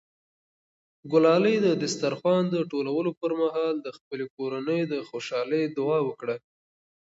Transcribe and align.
ګلالۍ 1.11 1.55
د 1.65 1.67
دسترخوان 1.83 2.43
د 2.49 2.55
ټولولو 2.71 3.09
پر 3.19 3.31
مهال 3.41 3.75
د 3.81 3.87
خپلې 3.97 4.25
کورنۍ 4.35 4.81
د 4.91 4.93
خوشحالۍ 5.09 5.63
دعا 5.77 5.99
وکړه. 6.05 6.35